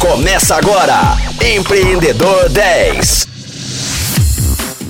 Começa 0.00 0.54
agora, 0.54 1.16
Empreendedor 1.44 2.48
10. 2.50 3.26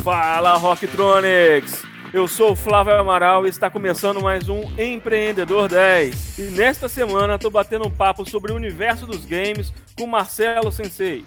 Fala 0.05 0.55
Rocktronics! 0.59 1.83
Eu 2.13 2.29
sou 2.29 2.53
o 2.53 2.57
Flávio 2.57 2.95
Amaral 2.95 3.47
e 3.47 3.49
está 3.49 3.71
começando 3.71 4.21
mais 4.21 4.51
um 4.51 4.71
Empreendedor 4.79 5.71
10. 5.71 6.39
E 6.39 6.43
nesta 6.43 6.91
semana 6.91 7.37
estou 7.37 7.51
batendo 7.51 7.87
um 7.87 7.91
papo 7.91 8.29
sobre 8.29 8.53
o 8.53 8.55
universo 8.55 9.07
dos 9.07 9.25
games 9.25 9.73
com 9.97 10.07
Marcelo 10.07 10.71
Sensei. 10.71 11.25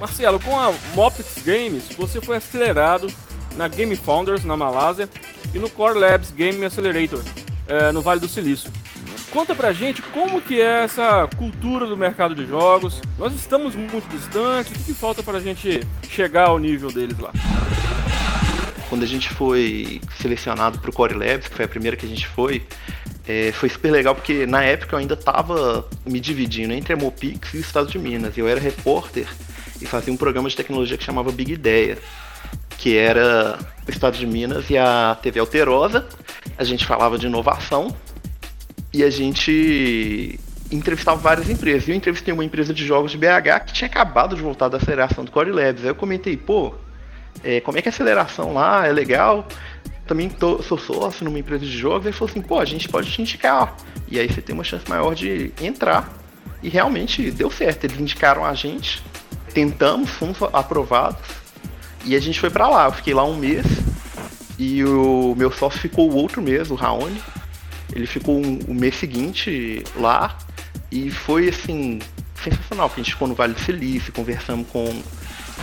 Marcelo, 0.00 0.40
com 0.40 0.58
a 0.58 0.72
Mopix 0.94 1.42
Games, 1.44 1.84
você 1.98 2.22
foi 2.22 2.38
acelerado 2.38 3.12
na 3.54 3.68
Game 3.68 3.94
Founders, 3.96 4.44
na 4.44 4.56
Malásia, 4.56 5.10
e 5.54 5.58
no 5.58 5.68
Core 5.68 5.98
Labs 5.98 6.30
Game 6.30 6.64
Accelerator, 6.64 7.22
é, 7.68 7.92
no 7.92 8.00
Vale 8.00 8.20
do 8.20 8.28
Silício. 8.28 8.72
Conta 9.34 9.52
pra 9.52 9.72
gente 9.72 10.00
como 10.00 10.40
que 10.40 10.60
é 10.60 10.84
essa 10.84 11.28
cultura 11.36 11.88
do 11.88 11.96
mercado 11.96 12.36
de 12.36 12.46
jogos. 12.46 13.02
Nós 13.18 13.34
estamos 13.34 13.74
muito 13.74 14.08
distantes, 14.08 14.70
o 14.70 14.74
que, 14.76 14.84
que 14.84 14.94
falta 14.94 15.24
pra 15.24 15.40
gente 15.40 15.80
chegar 16.08 16.50
ao 16.50 16.58
nível 16.60 16.92
deles 16.92 17.18
lá? 17.18 17.32
Quando 18.88 19.02
a 19.02 19.06
gente 19.06 19.28
foi 19.30 20.00
selecionado 20.20 20.78
para 20.78 20.88
o 20.88 20.92
Core 20.92 21.14
Labs, 21.14 21.48
que 21.48 21.56
foi 21.56 21.64
a 21.64 21.68
primeira 21.68 21.96
que 21.96 22.06
a 22.06 22.08
gente 22.08 22.28
foi, 22.28 22.64
é, 23.26 23.50
foi 23.50 23.68
super 23.68 23.90
legal 23.90 24.14
porque 24.14 24.46
na 24.46 24.62
época 24.62 24.94
eu 24.94 25.00
ainda 25.00 25.14
estava 25.14 25.84
me 26.06 26.20
dividindo 26.20 26.72
entre 26.72 26.92
a 26.92 26.96
Mopix 26.96 27.54
e 27.54 27.56
o 27.56 27.60
Estado 27.60 27.90
de 27.90 27.98
Minas. 27.98 28.38
Eu 28.38 28.46
era 28.46 28.60
repórter 28.60 29.26
e 29.80 29.84
fazia 29.84 30.12
um 30.12 30.16
programa 30.16 30.48
de 30.48 30.54
tecnologia 30.54 30.96
que 30.96 31.02
chamava 31.02 31.32
Big 31.32 31.52
Ideia, 31.52 31.98
que 32.78 32.96
era 32.96 33.58
o 33.84 33.90
Estado 33.90 34.16
de 34.16 34.28
Minas 34.28 34.70
e 34.70 34.78
a 34.78 35.18
TV 35.20 35.40
Alterosa. 35.40 36.06
A 36.56 36.62
gente 36.62 36.86
falava 36.86 37.18
de 37.18 37.26
inovação 37.26 37.92
e 38.94 39.02
a 39.02 39.10
gente 39.10 40.38
entrevistava 40.70 41.20
várias 41.20 41.50
empresas. 41.50 41.88
Eu 41.88 41.96
entrevistei 41.96 42.32
uma 42.32 42.44
empresa 42.44 42.72
de 42.72 42.86
jogos 42.86 43.10
de 43.10 43.18
BH 43.18 43.64
que 43.66 43.72
tinha 43.72 43.88
acabado 43.88 44.36
de 44.36 44.40
voltar 44.40 44.68
da 44.68 44.76
aceleração 44.76 45.24
do 45.24 45.32
Core 45.32 45.50
Labs. 45.50 45.82
Aí 45.82 45.90
eu 45.90 45.96
comentei, 45.96 46.36
pô, 46.36 46.72
é, 47.42 47.60
como 47.60 47.76
é 47.76 47.82
que 47.82 47.88
é 47.88 47.90
a 47.90 47.92
aceleração 47.92 48.54
lá? 48.54 48.86
É 48.86 48.92
legal? 48.92 49.48
Também 50.06 50.28
tô, 50.28 50.62
sou 50.62 50.78
sócio 50.78 51.24
numa 51.24 51.40
empresa 51.40 51.64
de 51.64 51.76
jogos. 51.76 52.06
Ele 52.06 52.14
falou 52.14 52.30
assim, 52.30 52.40
pô, 52.40 52.60
a 52.60 52.64
gente 52.64 52.88
pode 52.88 53.10
te 53.10 53.20
indicar. 53.20 53.76
E 54.08 54.16
aí 54.16 54.28
você 54.28 54.40
tem 54.40 54.54
uma 54.54 54.64
chance 54.64 54.88
maior 54.88 55.12
de 55.12 55.52
entrar. 55.60 56.12
E 56.62 56.68
realmente 56.68 57.32
deu 57.32 57.50
certo. 57.50 57.84
Eles 57.84 57.98
indicaram 57.98 58.44
a 58.44 58.54
gente. 58.54 59.02
Tentamos, 59.52 60.10
fomos 60.10 60.38
aprovados. 60.52 61.20
E 62.04 62.14
a 62.14 62.20
gente 62.20 62.38
foi 62.38 62.50
para 62.50 62.68
lá. 62.68 62.84
Eu 62.86 62.92
fiquei 62.92 63.12
lá 63.12 63.24
um 63.24 63.36
mês. 63.36 63.66
E 64.56 64.84
o 64.84 65.34
meu 65.36 65.50
sócio 65.50 65.80
ficou 65.80 66.08
o 66.12 66.14
outro 66.14 66.40
mês, 66.40 66.70
o 66.70 66.76
Raoni. 66.76 67.20
Ele 67.92 68.06
ficou 68.06 68.36
um, 68.36 68.58
o 68.68 68.74
mês 68.74 68.96
seguinte 68.96 69.82
lá 69.96 70.36
e 70.90 71.10
foi 71.10 71.48
assim 71.48 72.00
sensacional, 72.42 72.88
porque 72.88 73.00
a 73.00 73.04
gente 73.04 73.12
ficou 73.12 73.28
no 73.28 73.34
Vale 73.34 73.54
do 73.54 73.60
Silício, 73.60 74.12
conversamos 74.12 74.66
com 74.68 74.84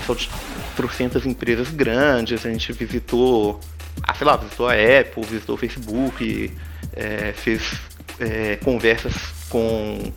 pessoal 0.02 0.18
de 0.18 0.30
trocentas 0.76 1.26
empresas 1.26 1.70
grandes, 1.70 2.46
a 2.46 2.50
gente 2.50 2.72
visitou, 2.74 3.60
ah, 4.04 4.14
sei 4.14 4.26
lá, 4.26 4.38
visitou 4.38 4.68
a 4.68 4.74
Apple, 4.74 5.24
visitou 5.24 5.56
o 5.56 5.58
Facebook, 5.58 6.52
é, 6.94 7.34
fez 7.34 7.74
é, 8.20 8.56
conversas 8.58 9.14
com 9.50 10.12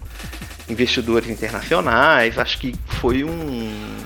investidores 0.69 1.29
internacionais, 1.29 2.39
acho 2.39 2.59
que 2.59 2.75
foi 2.87 3.25
um 3.25 3.97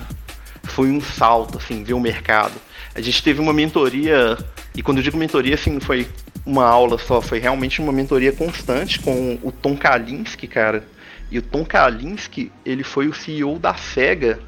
foi 0.64 0.90
um 0.90 1.00
salto 1.00 1.58
assim, 1.58 1.82
ver 1.82 1.94
o 1.94 2.00
mercado. 2.00 2.54
A 2.94 3.00
gente 3.00 3.22
teve 3.22 3.40
uma 3.40 3.52
mentoria, 3.52 4.36
e 4.74 4.82
quando 4.82 4.98
eu 4.98 5.02
digo 5.02 5.16
mentoria, 5.16 5.54
assim, 5.54 5.80
foi 5.80 6.06
uma 6.48 6.64
aula 6.64 6.96
só, 6.96 7.20
foi 7.20 7.38
realmente 7.38 7.78
uma 7.80 7.92
mentoria 7.92 8.32
constante 8.32 8.98
com 9.00 9.38
o 9.42 9.52
Tom 9.52 9.76
Kalinske, 9.76 10.46
cara. 10.46 10.82
E 11.30 11.38
o 11.38 11.42
Tom 11.42 11.62
Kalinske, 11.62 12.50
ele 12.64 12.82
foi 12.82 13.06
o 13.06 13.12
CEO 13.12 13.58
da 13.58 13.74
SEGA 13.74 14.40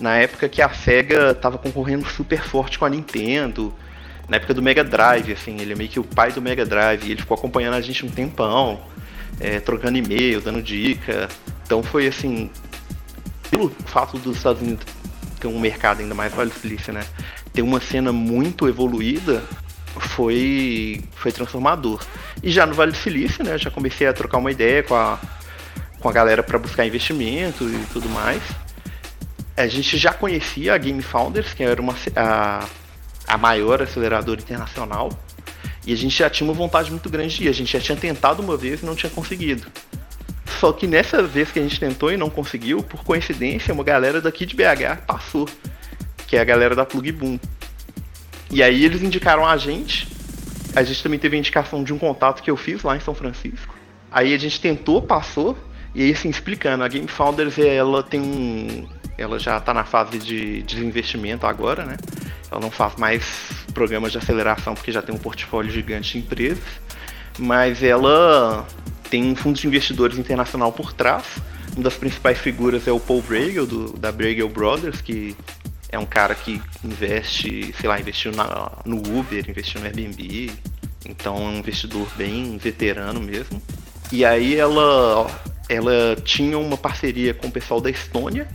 na 0.00 0.16
época 0.16 0.48
que 0.48 0.60
a 0.60 0.68
SEGA 0.68 1.30
estava 1.30 1.56
concorrendo 1.58 2.04
super 2.04 2.42
forte 2.42 2.76
com 2.76 2.84
a 2.84 2.90
Nintendo, 2.90 3.72
na 4.28 4.36
época 4.36 4.52
do 4.52 4.60
Mega 4.60 4.82
Drive, 4.82 5.32
assim, 5.32 5.60
ele 5.60 5.72
é 5.72 5.76
meio 5.76 5.88
que 5.88 6.00
o 6.00 6.04
pai 6.04 6.32
do 6.32 6.42
Mega 6.42 6.66
Drive, 6.66 7.08
ele 7.08 7.20
ficou 7.20 7.36
acompanhando 7.36 7.74
a 7.74 7.80
gente 7.80 8.04
um 8.04 8.10
tempão, 8.10 8.80
é, 9.38 9.60
trocando 9.60 9.96
e-mail, 9.96 10.40
dando 10.40 10.60
dica. 10.60 11.28
Então 11.64 11.84
foi 11.84 12.08
assim, 12.08 12.50
pelo 13.48 13.70
fato 13.86 14.18
dos 14.18 14.38
Estados 14.38 14.60
Unidos 14.60 14.84
ter 15.38 15.46
um 15.46 15.60
mercado 15.60 16.00
ainda 16.00 16.14
mais 16.14 16.34
Vale 16.34 16.50
Silício, 16.50 16.92
né? 16.92 17.04
Ter 17.52 17.62
uma 17.62 17.80
cena 17.80 18.12
muito 18.12 18.68
evoluída, 18.68 19.44
foi, 20.00 21.02
foi 21.14 21.32
transformador. 21.32 22.00
E 22.42 22.50
já 22.50 22.66
no 22.66 22.74
Vale 22.74 22.92
do 22.92 22.98
Silício, 22.98 23.44
né, 23.44 23.58
já 23.58 23.70
comecei 23.70 24.06
a 24.06 24.12
trocar 24.12 24.38
uma 24.38 24.50
ideia 24.50 24.82
com 24.82 24.94
a, 24.94 25.18
com 26.00 26.08
a 26.08 26.12
galera 26.12 26.42
para 26.42 26.58
buscar 26.58 26.86
investimento 26.86 27.64
e 27.64 27.86
tudo 27.92 28.08
mais. 28.08 28.42
A 29.56 29.66
gente 29.66 29.96
já 29.96 30.12
conhecia 30.12 30.74
a 30.74 30.78
Game 30.78 31.02
Founders, 31.02 31.54
que 31.54 31.62
era 31.62 31.80
uma, 31.80 31.94
a, 32.14 32.66
a 33.26 33.38
maior 33.38 33.82
aceleradora 33.82 34.40
internacional, 34.40 35.10
e 35.86 35.92
a 35.92 35.96
gente 35.96 36.18
já 36.18 36.28
tinha 36.28 36.46
uma 36.48 36.54
vontade 36.54 36.90
muito 36.90 37.08
grande 37.08 37.36
de 37.36 37.44
ir. 37.44 37.48
A 37.48 37.52
gente 37.52 37.72
já 37.72 37.80
tinha 37.80 37.96
tentado 37.96 38.42
uma 38.42 38.56
vez 38.56 38.82
e 38.82 38.86
não 38.86 38.94
tinha 38.94 39.08
conseguido. 39.08 39.66
Só 40.60 40.72
que 40.72 40.86
nessa 40.86 41.22
vez 41.22 41.50
que 41.52 41.58
a 41.58 41.62
gente 41.62 41.78
tentou 41.78 42.10
e 42.10 42.16
não 42.16 42.30
conseguiu, 42.30 42.82
por 42.82 43.04
coincidência, 43.04 43.72
uma 43.72 43.84
galera 43.84 44.20
daqui 44.20 44.44
de 44.46 44.56
BH 44.56 45.04
passou, 45.06 45.48
que 46.26 46.36
é 46.36 46.40
a 46.40 46.44
galera 46.44 46.74
da 46.74 46.84
Plug 46.84 47.12
Boom. 47.12 47.38
E 48.50 48.62
aí 48.62 48.84
eles 48.84 49.02
indicaram 49.02 49.46
a 49.46 49.56
gente. 49.56 50.08
A 50.74 50.82
gente 50.82 51.02
também 51.02 51.18
teve 51.18 51.36
a 51.36 51.38
indicação 51.38 51.82
de 51.82 51.92
um 51.92 51.98
contato 51.98 52.42
que 52.42 52.50
eu 52.50 52.56
fiz 52.56 52.82
lá 52.82 52.96
em 52.96 53.00
São 53.00 53.14
Francisco. 53.14 53.74
Aí 54.10 54.34
a 54.34 54.38
gente 54.38 54.60
tentou, 54.60 55.02
passou. 55.02 55.56
E 55.94 56.02
aí, 56.02 56.12
assim, 56.12 56.28
explicando, 56.28 56.84
a 56.84 56.88
Game 56.88 57.08
Founders, 57.08 57.58
ela 57.58 58.02
tem 58.02 58.20
um... 58.20 58.86
Ela 59.16 59.38
já 59.38 59.56
está 59.56 59.72
na 59.72 59.84
fase 59.84 60.18
de 60.18 60.62
desinvestimento 60.62 61.46
agora, 61.46 61.86
né? 61.86 61.96
Ela 62.50 62.60
não 62.60 62.70
faz 62.70 62.96
mais 62.96 63.50
programas 63.72 64.12
de 64.12 64.18
aceleração 64.18 64.74
porque 64.74 64.92
já 64.92 65.00
tem 65.00 65.14
um 65.14 65.18
portfólio 65.18 65.70
gigante 65.70 66.12
de 66.12 66.18
empresas. 66.18 66.64
Mas 67.38 67.82
ela 67.82 68.66
tem 69.10 69.24
um 69.24 69.34
fundo 69.34 69.58
de 69.58 69.66
investidores 69.66 70.18
internacional 70.18 70.72
por 70.72 70.92
trás. 70.92 71.24
Uma 71.74 71.84
das 71.84 71.94
principais 71.94 72.38
figuras 72.38 72.86
é 72.86 72.92
o 72.92 73.00
Paul 73.00 73.22
Bragle, 73.22 73.66
do, 73.66 73.92
da 73.98 74.12
Bragle 74.12 74.48
Brothers, 74.48 75.00
que 75.00 75.36
é 75.96 75.98
um 75.98 76.06
cara 76.06 76.34
que 76.34 76.62
investe, 76.84 77.74
sei 77.80 77.88
lá, 77.88 77.98
investiu 77.98 78.30
na, 78.32 78.70
no 78.84 78.96
Uber, 78.98 79.44
investiu 79.48 79.80
no 79.80 79.86
Airbnb, 79.86 80.52
então 81.08 81.36
é 81.36 81.40
um 81.40 81.58
investidor 81.58 82.06
bem 82.16 82.56
veterano 82.58 83.20
mesmo. 83.20 83.60
E 84.12 84.24
aí 84.24 84.56
ela, 84.56 85.26
ela 85.68 86.16
tinha 86.22 86.58
uma 86.58 86.76
parceria 86.76 87.34
com 87.34 87.48
o 87.48 87.50
pessoal 87.50 87.80
da 87.80 87.90
Estônia. 87.90 88.46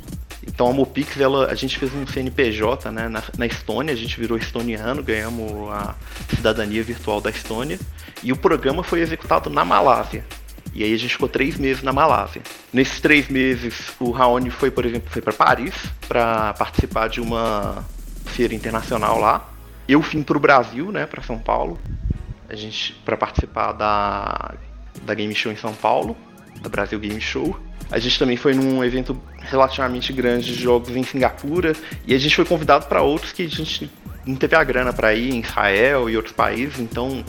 Então 0.48 0.68
a 0.68 0.74
Mopix, 0.74 1.20
ela, 1.20 1.52
a 1.52 1.56
gente 1.56 1.78
fez 1.78 1.94
um 1.94 2.06
CNPJ 2.06 2.92
né, 2.92 3.08
na, 3.08 3.24
na 3.38 3.46
Estônia, 3.46 3.94
a 3.94 3.98
gente 3.98 4.20
virou 4.20 4.38
estoniano, 4.38 5.04
ganhamos 5.04 5.72
a 5.72 5.96
cidadania 6.36 6.84
virtual 6.84 7.22
da 7.22 7.30
Estônia. 7.30 7.80
E 8.24 8.32
o 8.32 8.36
programa 8.36 8.84
foi 8.84 9.02
executado 9.02 9.50
na 9.50 9.66
Malásia. 9.66 10.24
E 10.74 10.84
aí 10.84 10.94
a 10.94 10.98
gente 10.98 11.12
ficou 11.14 11.28
três 11.28 11.58
meses 11.58 11.84
na 11.84 11.92
Malásia. 11.92 12.42
Nesses 12.72 13.02
três 13.02 13.28
meses, 13.28 13.92
o 14.00 14.12
Raoni 14.12 14.50
foi, 14.50 14.72
por 14.72 14.86
exemplo, 14.86 15.10
foi 15.10 15.22
para 15.22 15.34
Paris 15.34 15.74
para 16.08 16.54
participar 16.54 17.10
de 17.10 17.20
uma 17.20 17.86
feira 18.26 18.54
internacional 18.54 19.20
lá. 19.20 19.50
Eu 19.88 20.00
vim 20.02 20.24
para 20.24 20.38
o 20.38 20.40
Brasil, 20.40 20.92
né, 20.92 21.06
para 21.06 21.22
São 21.22 21.38
Paulo, 21.38 21.78
a 22.50 22.56
gente 22.56 22.94
para 23.06 23.18
participar 23.18 23.74
da 23.74 24.54
da 25.04 25.14
Game 25.14 25.34
Show 25.34 25.52
em 25.52 25.58
São 25.58 25.74
Paulo, 25.74 26.16
da 26.62 26.70
Brasil 26.70 27.00
Game 27.00 27.20
Show. 27.20 27.58
A 27.90 28.00
gente 28.00 28.18
também 28.18 28.38
foi 28.38 28.54
num 28.54 28.84
evento 28.84 29.20
relativamente 29.40 30.14
grande 30.14 30.54
de 30.54 30.62
jogos 30.62 30.96
em 30.96 31.04
Singapura 31.04 31.74
e 32.06 32.14
a 32.14 32.18
gente 32.18 32.36
foi 32.36 32.46
convidado 32.46 32.86
para 32.86 33.02
outros 33.02 33.32
que 33.32 33.44
a 33.44 33.50
gente 33.50 33.92
não 34.26 34.36
teve 34.36 34.56
a 34.56 34.64
grana 34.64 34.94
para 34.94 35.14
ir, 35.14 35.34
em 35.34 35.40
Israel 35.40 36.10
e 36.10 36.16
outros 36.16 36.36
países, 36.36 36.80
então 36.80 37.24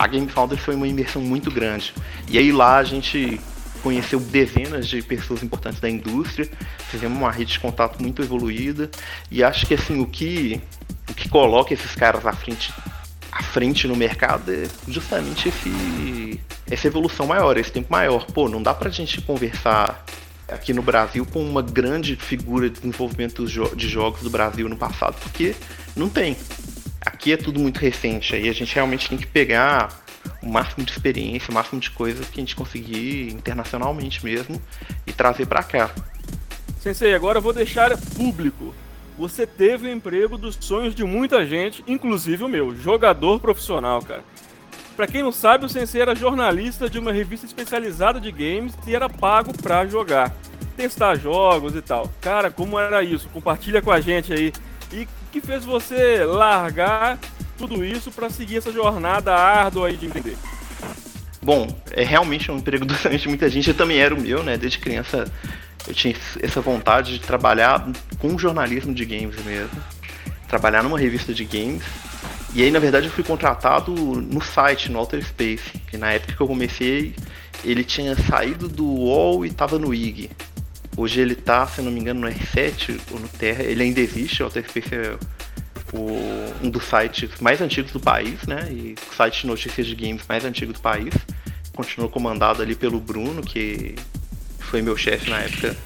a 0.00 0.06
Game 0.06 0.26
Founders 0.28 0.62
foi 0.62 0.74
uma 0.74 0.88
imersão 0.88 1.20
muito 1.20 1.50
grande. 1.50 1.92
E 2.26 2.38
aí 2.38 2.50
lá 2.50 2.78
a 2.78 2.84
gente 2.84 3.38
conheceu 3.82 4.18
dezenas 4.18 4.88
de 4.88 5.02
pessoas 5.02 5.42
importantes 5.42 5.78
da 5.78 5.90
indústria, 5.90 6.48
fizemos 6.88 7.18
uma 7.18 7.30
rede 7.30 7.52
de 7.52 7.60
contato 7.60 8.00
muito 8.00 8.22
evoluída 8.22 8.90
e 9.30 9.44
acho 9.44 9.66
que 9.66 9.74
assim 9.74 10.00
o 10.00 10.06
que 10.06 10.58
o 11.08 11.14
que 11.14 11.28
coloca 11.28 11.74
esses 11.74 11.94
caras 11.94 12.24
à 12.26 12.32
frente 12.32 12.72
à 13.30 13.42
frente 13.42 13.86
no 13.86 13.94
mercado 13.94 14.50
é 14.50 14.66
justamente 14.88 15.50
esse 15.50 16.40
essa 16.70 16.86
evolução 16.86 17.26
maior, 17.26 17.58
esse 17.58 17.70
tempo 17.70 17.92
maior. 17.92 18.24
Pô, 18.24 18.48
não 18.48 18.62
dá 18.62 18.72
pra 18.72 18.88
gente 18.88 19.20
conversar 19.20 20.02
aqui 20.48 20.72
no 20.72 20.82
Brasil 20.82 21.26
com 21.26 21.42
uma 21.42 21.60
grande 21.60 22.16
figura 22.16 22.70
de 22.70 22.76
desenvolvimento 22.76 23.44
de 23.46 23.88
jogos 23.88 24.22
do 24.22 24.30
Brasil 24.30 24.66
no 24.66 24.78
passado, 24.78 25.16
porque 25.22 25.54
não 25.94 26.08
tem. 26.08 26.36
Aqui 27.04 27.32
é 27.32 27.36
tudo 27.36 27.58
muito 27.58 27.78
recente, 27.78 28.34
aí 28.34 28.48
a 28.48 28.52
gente 28.52 28.74
realmente 28.74 29.08
tem 29.08 29.16
que 29.16 29.26
pegar 29.26 29.88
o 30.42 30.48
máximo 30.48 30.84
de 30.84 30.92
experiência, 30.92 31.50
o 31.50 31.54
máximo 31.54 31.80
de 31.80 31.90
coisas 31.90 32.28
que 32.28 32.40
a 32.40 32.42
gente 32.42 32.54
conseguir 32.54 33.32
internacionalmente 33.32 34.24
mesmo 34.24 34.60
e 35.06 35.12
trazer 35.12 35.46
para 35.46 35.62
cá. 35.62 35.90
Sensei, 36.78 37.14
agora 37.14 37.38
eu 37.38 37.42
vou 37.42 37.52
deixar 37.52 37.96
público. 38.16 38.74
Você 39.18 39.46
teve 39.46 39.86
o 39.86 39.92
emprego 39.92 40.38
dos 40.38 40.56
sonhos 40.60 40.94
de 40.94 41.04
muita 41.04 41.44
gente, 41.44 41.84
inclusive 41.86 42.44
o 42.44 42.48
meu, 42.48 42.74
jogador 42.74 43.38
profissional, 43.40 44.00
cara. 44.02 44.24
Pra 44.96 45.06
quem 45.06 45.22
não 45.22 45.32
sabe, 45.32 45.64
o 45.64 45.68
Sensei 45.68 46.02
era 46.02 46.14
jornalista 46.14 46.88
de 46.88 46.98
uma 46.98 47.12
revista 47.12 47.46
especializada 47.46 48.20
de 48.20 48.30
games 48.30 48.74
e 48.86 48.94
era 48.94 49.08
pago 49.08 49.52
pra 49.56 49.86
jogar. 49.86 50.34
testar 50.76 51.16
jogos 51.16 51.74
e 51.74 51.82
tal. 51.82 52.10
Cara, 52.20 52.50
como 52.50 52.78
era 52.78 53.02
isso? 53.02 53.28
Compartilha 53.28 53.82
com 53.82 53.90
a 53.90 54.00
gente 54.00 54.32
aí. 54.32 54.52
E 54.92 55.06
que 55.30 55.40
fez 55.40 55.64
você 55.64 56.24
largar 56.24 57.18
tudo 57.56 57.84
isso 57.84 58.10
para 58.10 58.30
seguir 58.30 58.58
essa 58.58 58.72
jornada 58.72 59.34
árdua 59.34 59.88
aí 59.88 59.96
de 59.96 60.06
empreender? 60.06 60.36
Bom, 61.42 61.68
é 61.92 62.04
realmente 62.04 62.50
um 62.50 62.58
emprego 62.58 62.84
de 62.86 63.28
muita 63.28 63.48
gente. 63.48 63.68
Eu 63.68 63.74
também 63.74 63.98
era 63.98 64.14
o 64.14 64.20
meu, 64.20 64.42
né? 64.42 64.56
Desde 64.56 64.78
criança 64.78 65.30
eu 65.86 65.94
tinha 65.94 66.14
essa 66.42 66.60
vontade 66.60 67.14
de 67.14 67.20
trabalhar 67.20 67.88
com 68.18 68.38
jornalismo 68.38 68.92
de 68.92 69.04
games 69.04 69.42
mesmo. 69.44 69.70
Trabalhar 70.48 70.82
numa 70.82 70.98
revista 70.98 71.32
de 71.32 71.44
games. 71.44 71.84
E 72.52 72.62
aí, 72.62 72.70
na 72.70 72.78
verdade, 72.78 73.06
eu 73.06 73.12
fui 73.12 73.22
contratado 73.22 73.92
no 73.92 74.40
site, 74.40 74.90
no 74.90 74.98
Outer 74.98 75.24
Space. 75.24 75.78
Que 75.88 75.96
na 75.96 76.12
época 76.12 76.34
que 76.34 76.40
eu 76.40 76.46
comecei, 76.46 77.14
ele 77.64 77.84
tinha 77.84 78.14
saído 78.16 78.68
do 78.68 78.84
UOL 78.84 79.44
e 79.44 79.48
estava 79.48 79.78
no 79.78 79.94
IG. 79.94 80.30
Hoje 80.96 81.20
ele 81.20 81.34
está, 81.34 81.66
se 81.66 81.80
não 81.80 81.90
me 81.90 82.00
engano, 82.00 82.20
no 82.20 82.28
R7 82.28 83.00
ou 83.12 83.20
no 83.20 83.28
Terra. 83.28 83.62
Ele 83.62 83.82
ainda 83.82 84.00
existe, 84.00 84.42
o 84.42 84.46
Outer 84.46 84.68
Space 84.68 84.94
é 84.94 85.16
o, 85.92 86.66
um 86.66 86.70
dos 86.70 86.84
sites 86.84 87.40
mais 87.40 87.60
antigos 87.60 87.92
do 87.92 88.00
país, 88.00 88.46
né? 88.46 88.68
E 88.70 88.94
site 89.16 89.42
de 89.42 89.46
notícias 89.46 89.86
de 89.86 89.94
games 89.94 90.22
mais 90.28 90.44
antigo 90.44 90.72
do 90.72 90.80
país. 90.80 91.14
Continuou 91.74 92.10
comandado 92.10 92.62
ali 92.62 92.74
pelo 92.74 93.00
Bruno, 93.00 93.42
que 93.42 93.94
foi 94.58 94.82
meu 94.82 94.96
chefe 94.96 95.30
na 95.30 95.38
época. 95.40 95.76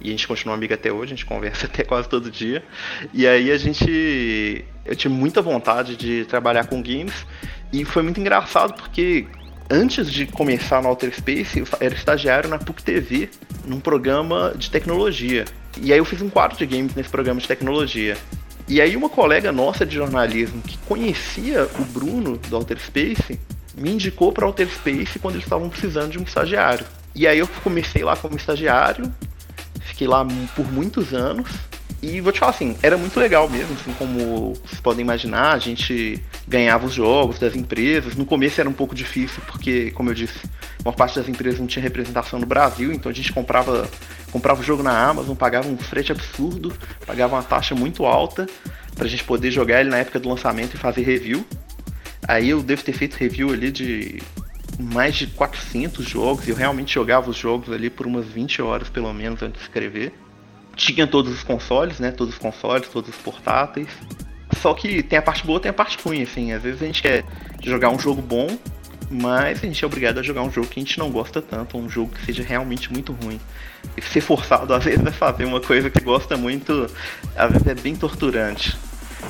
E 0.00 0.08
a 0.08 0.10
gente 0.10 0.28
continua 0.28 0.54
amigo 0.54 0.74
até 0.74 0.92
hoje, 0.92 1.12
a 1.12 1.16
gente 1.16 1.26
conversa 1.26 1.66
até 1.66 1.82
quase 1.82 2.08
todo 2.08 2.30
dia. 2.30 2.64
E 3.12 3.26
aí 3.26 3.50
a 3.50 3.58
gente. 3.58 4.64
Eu 4.84 4.94
tinha 4.94 5.12
muita 5.12 5.42
vontade 5.42 5.96
de 5.96 6.24
trabalhar 6.26 6.66
com 6.66 6.82
games. 6.82 7.26
E 7.72 7.84
foi 7.84 8.02
muito 8.02 8.20
engraçado 8.20 8.74
porque 8.74 9.26
antes 9.68 10.10
de 10.10 10.26
começar 10.26 10.80
no 10.80 10.88
Outer 10.88 11.12
Space, 11.14 11.58
eu 11.58 11.66
era 11.80 11.94
estagiário 11.94 12.48
na 12.48 12.58
PUC 12.58 12.82
TV, 12.82 13.28
num 13.66 13.80
programa 13.80 14.54
de 14.56 14.70
tecnologia. 14.70 15.44
E 15.80 15.92
aí 15.92 15.98
eu 15.98 16.04
fiz 16.04 16.22
um 16.22 16.30
quadro 16.30 16.56
de 16.56 16.64
games 16.66 16.94
nesse 16.94 17.08
programa 17.08 17.40
de 17.40 17.48
tecnologia. 17.48 18.16
E 18.68 18.80
aí 18.80 18.96
uma 18.96 19.08
colega 19.08 19.52
nossa 19.52 19.84
de 19.84 19.94
jornalismo 19.94 20.62
que 20.62 20.78
conhecia 20.78 21.68
o 21.78 21.84
Bruno 21.84 22.36
do 22.36 22.56
Outer 22.56 22.78
Space 22.78 23.38
me 23.76 23.90
indicou 23.90 24.32
para 24.32 24.46
Outer 24.46 24.68
Space 24.68 25.18
quando 25.18 25.34
eles 25.34 25.44
estavam 25.44 25.68
precisando 25.68 26.10
de 26.10 26.18
um 26.18 26.22
estagiário. 26.22 26.84
E 27.14 27.26
aí 27.26 27.38
eu 27.38 27.48
comecei 27.62 28.02
lá 28.02 28.16
como 28.16 28.36
estagiário, 28.36 29.12
fiquei 29.80 30.08
lá 30.08 30.26
por 30.54 30.70
muitos 30.72 31.12
anos. 31.12 31.50
E 32.08 32.20
vou 32.20 32.30
te 32.30 32.38
falar 32.38 32.52
assim, 32.52 32.76
era 32.84 32.96
muito 32.96 33.18
legal 33.18 33.48
mesmo, 33.50 33.74
assim 33.74 33.92
como 33.94 34.54
vocês 34.64 34.80
podem 34.80 35.04
imaginar, 35.04 35.54
a 35.54 35.58
gente 35.58 36.22
ganhava 36.46 36.86
os 36.86 36.94
jogos 36.94 37.36
das 37.36 37.56
empresas. 37.56 38.14
No 38.14 38.24
começo 38.24 38.60
era 38.60 38.70
um 38.70 38.72
pouco 38.72 38.94
difícil, 38.94 39.42
porque, 39.44 39.90
como 39.90 40.10
eu 40.10 40.14
disse, 40.14 40.38
uma 40.84 40.92
parte 40.92 41.16
das 41.16 41.28
empresas 41.28 41.58
não 41.58 41.66
tinha 41.66 41.82
representação 41.82 42.38
no 42.38 42.46
Brasil, 42.46 42.92
então 42.92 43.10
a 43.10 43.14
gente 43.14 43.32
comprava 43.32 43.90
comprava 44.30 44.60
o 44.60 44.64
jogo 44.64 44.84
na 44.84 44.96
Amazon, 44.96 45.34
pagava 45.34 45.66
um 45.66 45.76
frete 45.76 46.12
absurdo, 46.12 46.72
pagava 47.04 47.34
uma 47.34 47.42
taxa 47.42 47.74
muito 47.74 48.06
alta 48.06 48.46
pra 48.94 49.08
gente 49.08 49.24
poder 49.24 49.50
jogar 49.50 49.80
ele 49.80 49.90
na 49.90 49.98
época 49.98 50.20
do 50.20 50.28
lançamento 50.28 50.74
e 50.74 50.78
fazer 50.78 51.02
review. 51.02 51.44
Aí 52.28 52.50
eu 52.50 52.62
devo 52.62 52.84
ter 52.84 52.92
feito 52.92 53.14
review 53.14 53.52
ali 53.52 53.72
de 53.72 54.22
mais 54.78 55.16
de 55.16 55.26
400 55.26 56.06
jogos 56.06 56.46
e 56.46 56.50
eu 56.50 56.56
realmente 56.56 56.94
jogava 56.94 57.30
os 57.30 57.36
jogos 57.36 57.72
ali 57.72 57.90
por 57.90 58.06
umas 58.06 58.26
20 58.26 58.62
horas 58.62 58.88
pelo 58.88 59.12
menos 59.12 59.42
antes 59.42 59.58
de 59.58 59.66
escrever. 59.66 60.12
Tinha 60.76 61.06
todos 61.06 61.32
os 61.32 61.42
consoles, 61.42 61.98
né? 61.98 62.12
Todos 62.12 62.34
os 62.34 62.38
consoles, 62.38 62.88
todos 62.88 63.10
os 63.10 63.16
portáteis. 63.16 63.88
Só 64.60 64.74
que 64.74 65.02
tem 65.02 65.18
a 65.18 65.22
parte 65.22 65.44
boa, 65.44 65.58
tem 65.58 65.70
a 65.70 65.74
parte 65.74 65.98
ruim, 66.04 66.22
assim. 66.22 66.52
Às 66.52 66.62
vezes 66.62 66.82
a 66.82 66.86
gente 66.86 67.02
quer 67.02 67.24
jogar 67.62 67.88
um 67.90 67.98
jogo 67.98 68.22
bom, 68.22 68.56
mas 69.10 69.62
a 69.62 69.66
gente 69.66 69.82
é 69.82 69.86
obrigado 69.86 70.18
a 70.18 70.22
jogar 70.22 70.42
um 70.42 70.50
jogo 70.50 70.66
que 70.66 70.78
a 70.78 70.82
gente 70.82 70.98
não 70.98 71.10
gosta 71.10 71.40
tanto, 71.40 71.78
um 71.78 71.88
jogo 71.88 72.12
que 72.14 72.24
seja 72.24 72.42
realmente 72.42 72.92
muito 72.92 73.12
ruim. 73.12 73.40
E 73.96 74.02
ser 74.02 74.20
forçado 74.20 74.72
às 74.74 74.84
vezes 74.84 75.04
a 75.06 75.12
fazer 75.12 75.44
uma 75.44 75.60
coisa 75.60 75.90
que 75.90 76.00
gosta 76.00 76.36
muito, 76.36 76.90
às 77.36 77.52
vezes 77.52 77.66
é 77.66 77.74
bem 77.74 77.96
torturante. 77.96 78.76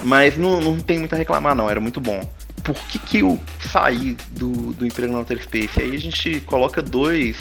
Mas 0.05 0.37
não, 0.37 0.61
não 0.61 0.79
tem 0.79 0.99
muito 0.99 1.15
a 1.15 1.19
reclamar 1.19 1.55
não, 1.55 1.71
era 1.71 1.81
muito 1.81 2.01
bom. 2.01 2.21
Por 2.63 2.75
que, 2.75 2.99
que 2.99 3.19
eu 3.19 3.41
saí 3.61 4.17
do, 4.31 4.73
do 4.73 4.87
emprego 4.87 5.13
na 5.13 5.21
Outer 5.21 5.43
Space? 5.43 5.81
Aí 5.81 5.95
a 5.95 6.01
gente 6.01 6.41
coloca 6.41 6.83
dois, 6.83 7.39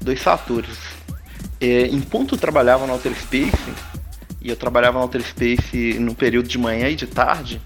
dois 0.00 0.22
fatores. 0.22 0.97
É, 1.60 1.86
enquanto 1.88 2.34
eu 2.34 2.38
trabalhava 2.38 2.86
na 2.86 2.92
Outer 2.92 3.14
Space, 3.14 3.72
e 4.40 4.48
eu 4.48 4.56
trabalhava 4.56 4.98
na 4.98 5.04
Outer 5.04 5.22
Space 5.22 5.98
no 5.98 6.14
período 6.14 6.48
de 6.48 6.58
manhã 6.58 6.88
e 6.88 6.94
de 6.94 7.06
tarde, 7.06 7.60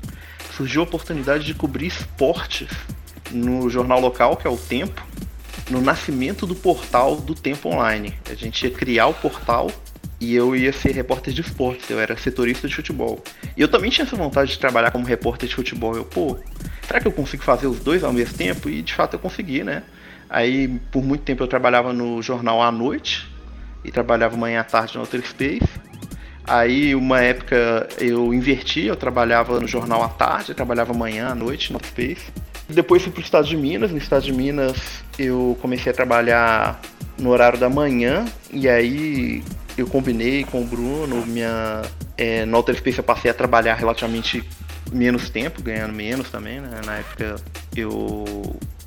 surgiu 0.57 0.81
a 0.81 0.85
oportunidade 0.85 1.45
de 1.45 1.55
cobrir 1.55 1.87
esportes 1.87 2.69
no 3.31 3.69
jornal 3.69 4.01
local, 4.01 4.37
que 4.37 4.47
é 4.47 4.51
o 4.51 4.57
Tempo, 4.57 5.07
no 5.71 5.81
nascimento 5.81 6.47
do 6.47 6.55
portal 6.55 7.17
do 7.17 7.35
Tempo 7.35 7.69
Online. 7.69 8.15
A 8.31 8.35
gente 8.35 8.65
ia 8.65 8.71
criar 8.71 9.07
o 9.07 9.15
portal 9.15 9.71
e 10.21 10.35
eu 10.35 10.55
ia 10.55 10.73
ser 10.73 10.93
repórter 10.93 11.35
de 11.35 11.41
esportes, 11.41 11.89
eu 11.91 11.99
era 11.99 12.17
setorista 12.17 12.69
de 12.69 12.75
futebol. 12.75 13.23
E 13.57 13.61
eu 13.61 13.69
também 13.69 13.91
tinha 13.91 14.07
essa 14.07 14.17
vontade 14.17 14.53
de 14.53 14.59
trabalhar 14.59 14.91
como 14.91 15.05
repórter 15.05 15.49
de 15.49 15.55
futebol. 15.55 15.97
Eu, 15.97 16.05
pô, 16.05 16.39
será 16.87 17.01
que 17.01 17.09
eu 17.09 17.13
consigo 17.13 17.43
fazer 17.43 17.67
os 17.67 17.81
dois 17.81 18.05
ao 18.05 18.13
mesmo 18.13 18.37
tempo? 18.37 18.69
E 18.69 18.83
de 18.83 18.95
fato 18.95 19.15
eu 19.15 19.19
consegui, 19.19 19.65
né? 19.65 19.83
Aí 20.31 20.69
por 20.91 21.03
muito 21.03 21.23
tempo 21.23 21.43
eu 21.43 21.49
trabalhava 21.49 21.93
no 21.93 22.23
jornal 22.23 22.63
à 22.63 22.71
noite 22.71 23.32
e 23.85 23.91
trabalhava 23.91 24.37
manhã 24.37 24.61
à 24.61 24.65
tarde 24.65 24.95
no 24.95 25.01
Outer 25.01 25.27
Space. 25.27 25.69
Aí 26.45 26.95
uma 26.95 27.21
época 27.21 27.89
eu 27.99 28.35
inverti, 28.35 28.87
eu 28.87 28.97
trabalhava 28.97 29.61
no 29.61 29.67
jornal 29.67 30.03
à 30.03 30.09
tarde, 30.09 30.55
trabalhava 30.55 30.93
manhã 30.93 31.29
à 31.29 31.35
noite 31.35 31.73
no 31.73 31.77
Outer 31.77 31.91
Space. 31.91 32.33
Depois 32.69 33.03
fui 33.03 33.13
para 33.13 33.21
o 33.21 33.23
estado 33.23 33.47
de 33.47 33.57
Minas. 33.57 33.91
No 33.91 33.99
estado 33.99 34.23
de 34.23 34.33
Minas 34.33 35.05
eu 35.19 35.57
comecei 35.61 35.93
a 35.93 35.95
trabalhar 35.95 36.81
no 37.19 37.31
horário 37.31 37.59
da 37.59 37.69
manhã 37.69 38.25
e 38.53 38.69
aí 38.69 39.43
eu 39.77 39.87
combinei 39.87 40.45
com 40.45 40.63
o 40.63 40.65
Bruno. 40.65 41.25
Minha, 41.27 41.83
é, 42.17 42.45
Space 42.75 42.99
eu 42.99 43.05
passei 43.05 43.31
a 43.31 43.35
trabalhar 43.35 43.75
relativamente 43.75 44.43
menos 44.93 45.31
tempo, 45.31 45.63
ganhando 45.63 45.93
menos 45.93 46.31
também. 46.31 46.61
Né? 46.61 46.81
Na 46.85 46.97
época 46.97 47.37
eu 47.77 48.25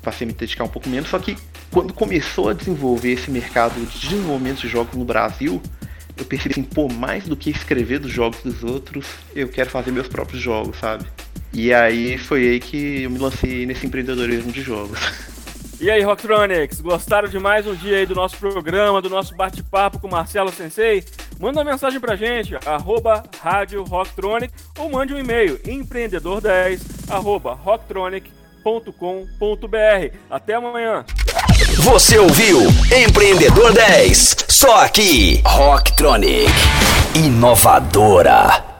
passei 0.06 0.24
a 0.24 0.28
me 0.28 0.32
dedicar 0.32 0.62
um 0.62 0.68
pouco 0.68 0.88
menos. 0.88 1.10
Só 1.10 1.18
que 1.18 1.36
quando 1.72 1.92
começou 1.92 2.48
a 2.48 2.52
desenvolver 2.52 3.10
esse 3.10 3.28
mercado 3.30 3.74
de 3.74 3.98
desenvolvimento 3.98 4.60
de 4.60 4.68
jogos 4.68 4.94
no 4.94 5.04
Brasil, 5.04 5.60
eu 6.16 6.24
percebi 6.24 6.52
assim, 6.52 6.62
pô, 6.62 6.88
mais 6.88 7.24
do 7.26 7.36
que 7.36 7.50
escrever 7.50 7.98
dos 7.98 8.12
jogos 8.12 8.40
dos 8.42 8.62
outros, 8.62 9.06
eu 9.34 9.48
quero 9.48 9.68
fazer 9.68 9.90
meus 9.90 10.06
próprios 10.06 10.40
jogos, 10.40 10.78
sabe? 10.78 11.04
E 11.52 11.74
aí 11.74 12.16
foi 12.16 12.48
aí 12.48 12.60
que 12.60 13.02
eu 13.02 13.10
me 13.10 13.18
lancei 13.18 13.66
nesse 13.66 13.84
empreendedorismo 13.86 14.52
de 14.52 14.62
jogos. 14.62 14.98
E 15.78 15.90
aí, 15.90 16.00
Rocktronics, 16.02 16.80
gostaram 16.80 17.28
de 17.28 17.38
mais 17.38 17.66
um 17.66 17.74
dia 17.74 17.98
aí 17.98 18.06
do 18.06 18.14
nosso 18.14 18.38
programa, 18.38 19.02
do 19.02 19.10
nosso 19.10 19.36
bate-papo 19.36 19.98
com 19.98 20.08
Marcelo 20.08 20.50
Sensei? 20.50 21.04
Manda 21.38 21.60
uma 21.60 21.70
mensagem 21.70 22.00
pra 22.00 22.16
gente, 22.16 22.56
arroba 22.64 23.22
Rádio 23.42 23.84
Rocktronic, 23.84 24.54
ou 24.78 24.88
mande 24.88 25.12
um 25.12 25.18
e-mail, 25.18 25.58
empreendedor10, 25.58 26.80
arroba 27.10 27.52
rocktronic.com.br. 28.66 30.16
Até 30.28 30.54
amanhã. 30.54 31.04
Você 31.78 32.18
ouviu 32.18 32.60
Empreendedor 33.06 33.72
10, 33.72 34.36
só 34.48 34.84
aqui, 34.84 35.40
Rocktronic, 35.44 36.52
inovadora. 37.14 38.75